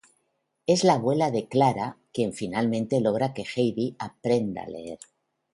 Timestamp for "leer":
4.67-4.97